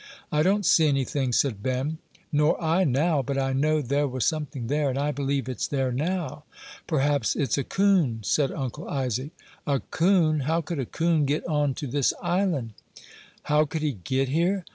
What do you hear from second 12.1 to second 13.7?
island?" "How